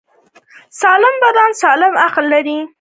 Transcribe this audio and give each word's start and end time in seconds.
سالم 0.79 1.15
بدن 1.23 1.51
سالم 1.53 1.97
عقل 1.97 2.29
لري. 2.29 2.69